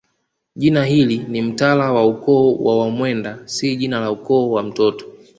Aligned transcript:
Jina 0.55 0.85
hili 0.85 1.17
ni 1.17 1.41
mtala 1.41 1.91
wa 1.93 2.07
ukoo 2.07 2.55
wa 2.63 2.77
Wamwenda 2.79 3.39
si 3.45 3.75
jina 3.75 3.99
la 3.99 4.11
ukoo 4.11 4.51
wa 4.51 4.63
mtoto 4.63 5.05